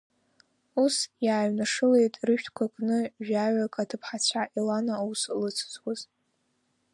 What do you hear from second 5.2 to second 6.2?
лыцызуаз.